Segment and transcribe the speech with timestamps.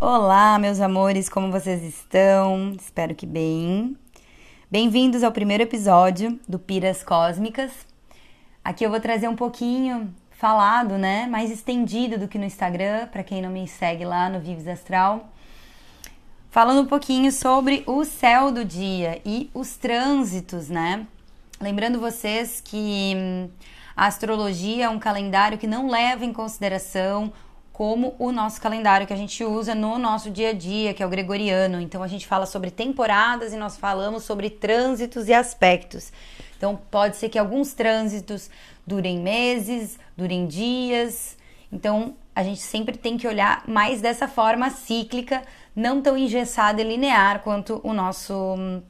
[0.00, 2.70] Olá, meus amores, como vocês estão?
[2.78, 3.96] Espero que bem.
[4.70, 7.72] Bem-vindos ao primeiro episódio do Piras Cósmicas.
[8.62, 13.24] Aqui eu vou trazer um pouquinho falado, né, mais estendido do que no Instagram, para
[13.24, 15.32] quem não me segue lá no Vives Astral.
[16.48, 21.08] Falando um pouquinho sobre o céu do dia e os trânsitos, né?
[21.60, 23.50] Lembrando vocês que hum,
[23.96, 27.32] a astrologia é um calendário que não leva em consideração
[27.78, 31.06] como o nosso calendário que a gente usa no nosso dia a dia, que é
[31.06, 31.80] o gregoriano.
[31.80, 36.12] Então a gente fala sobre temporadas e nós falamos sobre trânsitos e aspectos.
[36.56, 38.50] Então pode ser que alguns trânsitos
[38.84, 41.36] durem meses, durem dias.
[41.70, 45.40] Então a gente sempre tem que olhar mais dessa forma cíclica,
[45.76, 48.82] não tão engessada e linear quanto o nosso hum,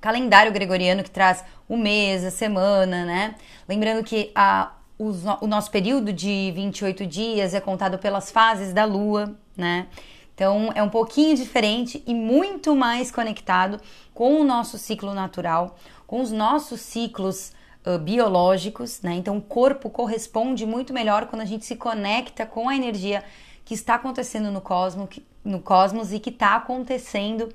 [0.00, 3.36] calendário gregoriano que traz o mês, a semana, né?
[3.68, 9.36] Lembrando que a o nosso período de 28 dias é contado pelas fases da lua,
[9.56, 9.86] né?
[10.34, 13.80] Então é um pouquinho diferente e muito mais conectado
[14.12, 17.52] com o nosso ciclo natural, com os nossos ciclos
[17.86, 19.14] uh, biológicos, né?
[19.14, 23.24] Então o corpo corresponde muito melhor quando a gente se conecta com a energia
[23.64, 27.52] que está acontecendo no cosmos, no cosmos e que está acontecendo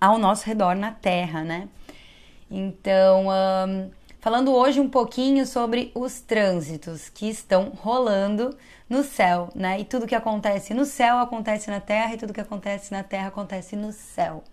[0.00, 1.68] ao nosso redor na Terra, né?
[2.50, 3.26] Então,
[4.22, 8.56] falando hoje um pouquinho sobre os trânsitos que estão rolando
[8.88, 9.80] no céu, né?
[9.80, 13.28] E tudo que acontece no céu acontece na terra e tudo que acontece na terra
[13.28, 14.44] acontece no céu.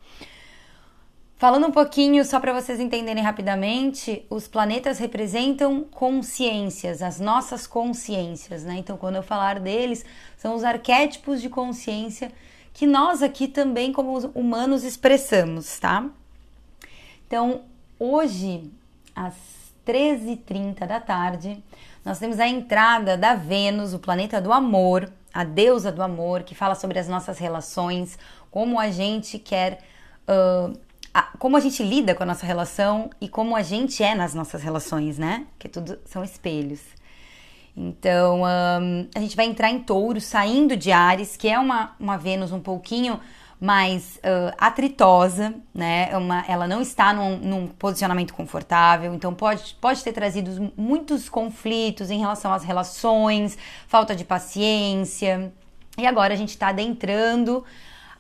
[1.37, 8.63] Falando um pouquinho, só para vocês entenderem rapidamente, os planetas representam consciências, as nossas consciências,
[8.63, 8.77] né?
[8.79, 10.03] Então, quando eu falar deles,
[10.35, 12.31] são os arquétipos de consciência
[12.73, 16.09] que nós aqui também, como humanos, expressamos, tá?
[17.27, 17.61] Então,
[17.99, 18.69] hoje,
[19.15, 19.58] às
[19.89, 21.63] 13h30 da tarde,
[22.05, 26.53] nós temos a entrada da Vênus, o planeta do amor, a deusa do amor, que
[26.53, 28.17] fala sobre as nossas relações,
[28.51, 29.79] como a gente quer.
[30.27, 30.77] Uh,
[31.39, 34.61] como a gente lida com a nossa relação e como a gente é nas nossas
[34.61, 35.47] relações, né?
[35.57, 36.81] Que tudo são espelhos.
[37.75, 42.15] Então, um, a gente vai entrar em touro, saindo de Ares, que é uma, uma
[42.15, 43.19] Vênus um pouquinho
[43.59, 46.09] mais uh, atritosa, né?
[46.11, 51.27] É uma, ela não está num, num, posicionamento confortável, então pode, pode ter trazido muitos
[51.27, 55.51] conflitos em relação às relações, falta de paciência.
[55.97, 57.65] E agora a gente está adentrando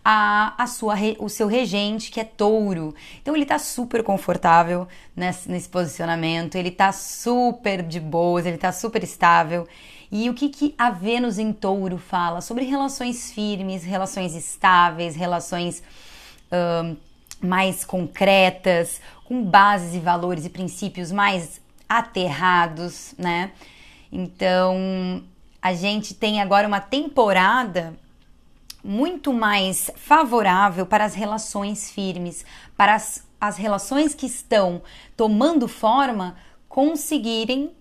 [0.03, 2.93] a, a sua, o seu regente, que é touro.
[3.21, 8.73] Então ele está super confortável nesse, nesse posicionamento, ele está super de boas, ele está
[8.73, 9.67] super estável.
[10.11, 12.41] E o que, que a Vênus em touro fala?
[12.41, 15.83] Sobre relações firmes, relações estáveis, relações
[17.41, 23.51] mais concretas, com bases e valores e princípios mais aterrados, né?
[24.11, 25.23] Então,
[25.61, 27.93] a gente tem agora uma temporada
[28.83, 34.81] muito mais favorável para as relações firmes, para as, as relações que estão
[35.15, 36.35] tomando forma
[36.67, 37.71] conseguirem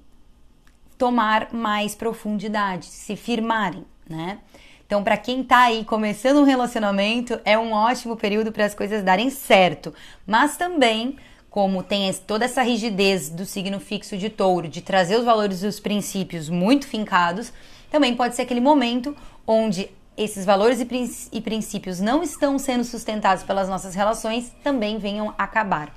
[0.98, 4.38] tomar mais profundidade, se firmarem, né?
[4.84, 9.04] Então, para quem tá aí começando um relacionamento, é um ótimo período para as coisas
[9.04, 9.94] darem certo.
[10.26, 11.16] Mas também,
[11.50, 15.66] como tem toda essa rigidez do signo fixo de touro, de trazer os valores e
[15.66, 17.52] os princípios muito fincados,
[17.90, 19.14] também pode ser aquele momento
[19.46, 25.94] onde esses valores e princípios não estão sendo sustentados pelas nossas relações, também venham acabar.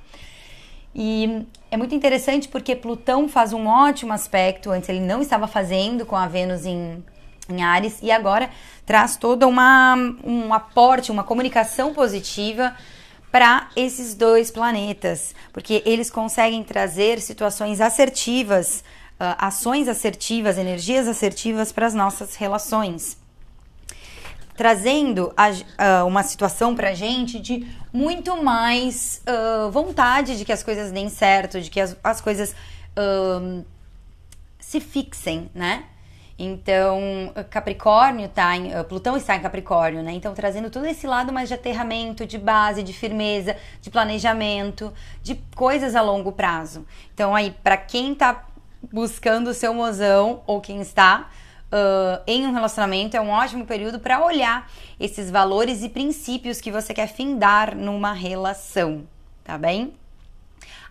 [0.94, 6.04] E é muito interessante porque Plutão faz um ótimo aspecto, antes ele não estava fazendo
[6.04, 7.02] com a Vênus em,
[7.48, 8.50] em Ares, e agora
[8.84, 12.76] traz todo uma, um aporte, uma comunicação positiva
[13.30, 18.84] para esses dois planetas, porque eles conseguem trazer situações assertivas,
[19.18, 23.21] uh, ações assertivas, energias assertivas para as nossas relações
[24.62, 30.92] trazendo a, uma situação pra gente de muito mais uh, vontade de que as coisas
[30.92, 32.54] deem certo, de que as, as coisas
[32.96, 33.64] uh,
[34.60, 35.86] se fixem, né?
[36.38, 38.70] Então, Capricórnio tá em.
[38.84, 40.12] Plutão está em Capricórnio, né?
[40.12, 44.92] Então, trazendo todo esse lado mais de aterramento, de base, de firmeza, de planejamento,
[45.24, 46.86] de coisas a longo prazo.
[47.12, 48.44] Então, aí, para quem tá
[48.92, 51.28] buscando o seu mozão, ou quem está,
[51.72, 54.70] uh, em um relacionamento é um ótimo período para olhar
[55.00, 59.06] esses valores e princípios que você quer findar numa relação,
[59.42, 59.94] tá bem?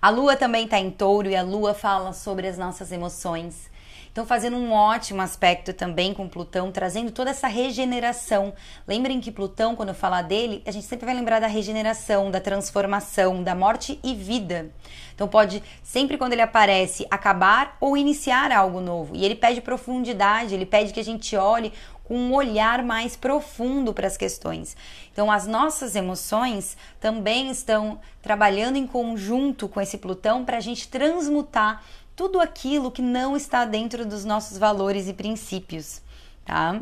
[0.02, 3.71] A lua também está em touro e a lua fala sobre as nossas emoções.
[4.12, 8.54] Então, fazendo um ótimo aspecto também com Plutão, trazendo toda essa regeneração.
[8.86, 12.42] Lembrem que Plutão, quando eu falar dele, a gente sempre vai lembrar da regeneração, da
[12.42, 14.70] transformação, da morte e vida.
[15.16, 19.16] Então, pode, sempre quando ele aparece, acabar ou iniciar algo novo.
[19.16, 21.72] E ele pede profundidade, ele pede que a gente olhe
[22.04, 24.76] com um olhar mais profundo para as questões.
[25.14, 30.90] Então, as nossas emoções também estão trabalhando em conjunto com esse Plutão para a gente
[30.90, 31.82] transmutar
[32.22, 36.04] tudo aquilo que não está dentro dos nossos valores e princípios,
[36.46, 36.80] tá?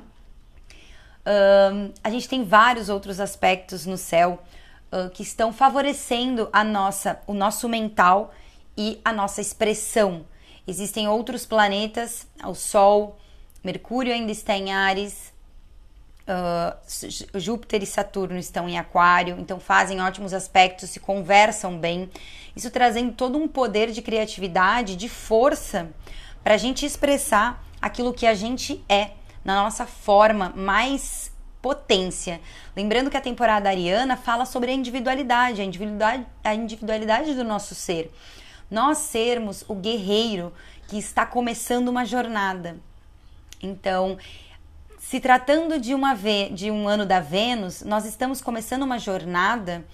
[1.25, 4.43] Um, a gente tem vários outros aspectos no céu
[4.91, 8.33] uh, que estão favorecendo a nossa, o nosso mental
[8.77, 10.25] e a nossa expressão.
[10.67, 13.17] Existem outros planetas, o Sol,
[13.63, 15.31] Mercúrio ainda está em Ares,
[16.29, 22.09] uh, Júpiter e Saturno estão em Aquário, então fazem ótimos aspectos, se conversam bem.
[22.55, 25.89] Isso trazendo todo um poder de criatividade, de força,
[26.43, 29.11] para a gente expressar aquilo que a gente é,
[29.43, 31.31] na nossa forma mais
[31.61, 32.39] potência.
[32.75, 37.75] Lembrando que a temporada ariana fala sobre a individualidade, a individualidade, a individualidade do nosso
[37.75, 38.11] ser.
[38.71, 40.53] Nós sermos o guerreiro
[40.87, 42.77] que está começando uma jornada.
[43.61, 44.17] Então,
[44.99, 46.13] se tratando de, uma
[46.51, 49.85] de um ano da Vênus, nós estamos começando uma jornada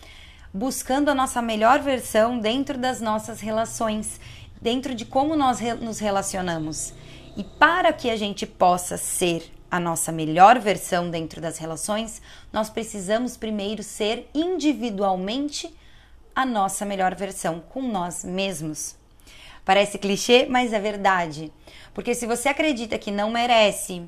[0.52, 4.19] buscando a nossa melhor versão dentro das nossas relações,
[4.60, 6.94] dentro de como nós nos relacionamos.
[7.38, 12.69] E para que a gente possa ser a nossa melhor versão dentro das relações, nós
[12.69, 15.72] precisamos primeiro ser individualmente
[16.36, 18.96] a nossa melhor versão com nós mesmos.
[19.63, 21.51] Parece clichê, mas é verdade.
[21.94, 24.08] Porque se você acredita que não merece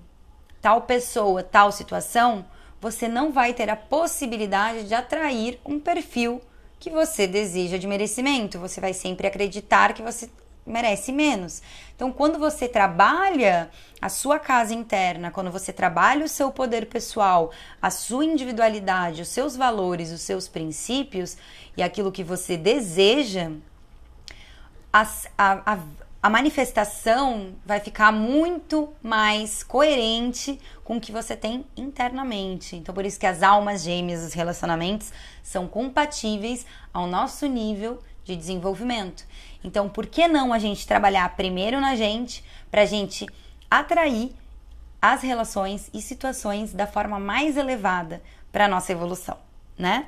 [0.68, 2.46] tal pessoa, tal situação,
[2.81, 6.42] você não vai ter a possibilidade de atrair um perfil
[6.78, 8.60] que você deseja de merecimento.
[8.60, 10.30] Você vai sempre acreditar que você
[10.66, 11.62] merece menos.
[11.96, 13.72] Então, quando você trabalha
[14.02, 17.50] a sua casa interna, quando você trabalha o seu poder pessoal,
[17.81, 21.38] a sua individualidade, os seus valores, os seus princípios
[21.78, 23.52] e aquilo que você deseja,
[24.92, 25.80] a, a, a
[26.30, 32.76] manifestação vai ficar muito mais coerente com o que você tem internamente.
[32.76, 35.12] Então, por isso que as almas gêmeas dos relacionamentos
[35.44, 39.26] são compatíveis ao nosso nível de desenvolvimento.
[39.64, 43.26] Então, por que não a gente trabalhar primeiro na gente para a gente
[43.70, 44.36] atrair
[45.02, 48.22] as relações e situações da forma mais elevada
[48.52, 49.38] para a nossa evolução,
[49.78, 50.08] né?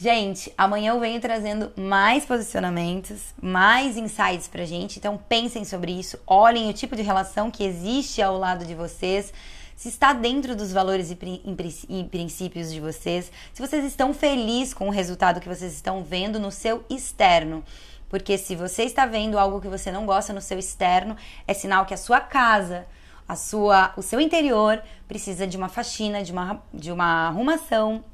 [0.00, 4.96] Gente, amanhã eu venho trazendo mais posicionamentos, mais insights pra gente.
[4.96, 9.32] Então pensem sobre isso, olhem o tipo de relação que existe ao lado de vocês,
[9.74, 14.92] se está dentro dos valores e princípios de vocês, se vocês estão felizes com o
[14.92, 17.64] resultado que vocês estão vendo no seu externo.
[18.08, 21.84] Porque se você está vendo algo que você não gosta no seu externo, é sinal
[21.84, 22.86] que a sua casa,
[23.26, 28.04] a sua, o seu interior precisa de uma faxina, de uma, de uma arrumação,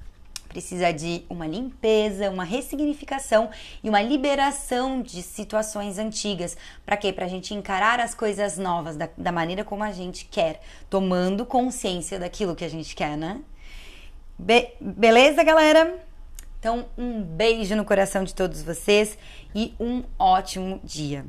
[0.54, 3.50] precisa de uma limpeza, uma ressignificação
[3.82, 6.56] e uma liberação de situações antigas.
[6.86, 7.12] Para quê?
[7.12, 11.44] Para a gente encarar as coisas novas da, da maneira como a gente quer, tomando
[11.44, 13.40] consciência daquilo que a gente quer, né?
[14.38, 15.98] Be beleza, galera?
[16.60, 19.18] Então, um beijo no coração de todos vocês
[19.52, 21.26] e um ótimo dia.